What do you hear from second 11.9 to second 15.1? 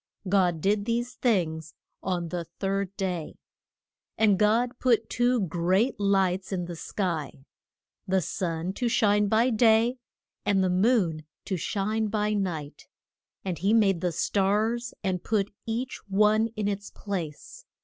by night; and he made the stars,